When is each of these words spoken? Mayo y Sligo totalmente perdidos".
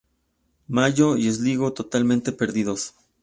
Mayo 0.67 1.15
y 1.15 1.31
Sligo 1.31 1.73
totalmente 1.73 2.31
perdidos". 2.31 2.95